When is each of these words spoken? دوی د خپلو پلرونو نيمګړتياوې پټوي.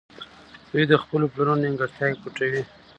دوی 0.71 0.83
د 0.87 0.93
خپلو 1.03 1.25
پلرونو 1.33 1.61
نيمګړتياوې 1.63 2.15
پټوي. 2.21 2.61